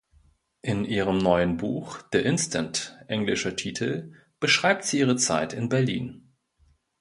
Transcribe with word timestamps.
In 0.63 0.83
ihrem 0.83 1.19
neuen 1.19 1.57
Buch 1.57 1.99
"The 2.11 2.17
Instant" 2.21 2.97
(englischer 3.07 3.55
Titel) 3.55 4.13
beschreibt 4.39 4.83
sie 4.83 4.97
ihre 4.97 5.15
Zeit 5.15 5.53
in 5.53 5.69
Berlin. 5.69 6.27